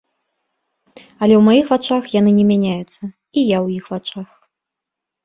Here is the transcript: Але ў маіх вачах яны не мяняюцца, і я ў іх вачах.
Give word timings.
Але 1.21 1.35
ў 1.37 1.41
маіх 1.47 1.65
вачах 1.73 2.03
яны 2.19 2.31
не 2.39 2.45
мяняюцца, 2.53 3.03
і 3.11 3.39
я 3.55 3.59
ў 3.65 3.67
іх 3.81 3.85
вачах. 3.97 4.29